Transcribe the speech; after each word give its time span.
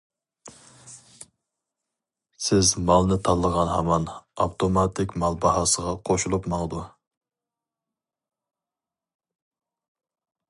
سىز 2.45 2.71
مالنى 2.87 3.17
تاللىغان 3.27 3.71
ھامان 3.73 4.07
ئاپتوماتىك 4.45 5.13
مال 5.25 5.37
باھاسىغا 5.45 5.93
قوشۇلۇپ 6.11 6.49
ماڭىدۇ. 6.53 6.83